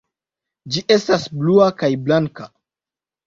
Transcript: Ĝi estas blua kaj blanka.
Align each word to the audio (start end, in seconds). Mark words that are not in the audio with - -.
Ĝi 0.75 0.81
estas 0.95 1.27
blua 1.41 1.67
kaj 1.83 1.91
blanka. 2.07 2.49